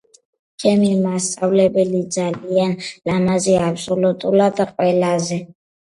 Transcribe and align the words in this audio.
ჩემი 0.61 0.87
მასწავლებელი 1.01 2.01
ძალიან 2.17 2.73
ლამაზია 3.11 3.61
აბსოლუტურად 3.67 4.63
ყველაზე 4.71 5.43